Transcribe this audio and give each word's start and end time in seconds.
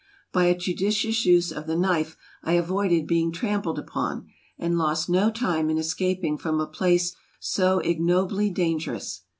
By 0.33 0.45
a 0.45 0.57
judicious 0.57 1.27
use 1.27 1.51
of 1.51 1.67
the 1.67 1.75
knife 1.75 2.17
I 2.41 2.53
avoided 2.53 3.05
being 3.05 3.31
trampled 3.31 3.77
upon, 3.77 4.25
and 4.57 4.75
lost 4.75 5.11
no 5.11 5.29
time 5.29 5.69
in 5.69 5.77
escaping 5.77 6.39
from 6.39 6.59
a 6.59 6.65
place 6.65 7.15
so 7.39 7.77
ignobly 7.81 8.49
dan 8.49 8.79
gerous. 8.79 9.19